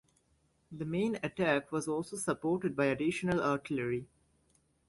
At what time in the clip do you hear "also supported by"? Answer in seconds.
1.87-2.85